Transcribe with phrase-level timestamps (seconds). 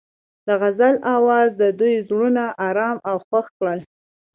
[0.47, 3.79] د غزل اواز د دوی زړونه ارامه او خوښ کړل.